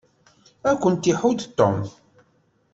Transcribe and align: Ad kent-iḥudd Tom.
Ad 0.69 0.77
kent-iḥudd 0.81 1.39
Tom. 1.57 1.79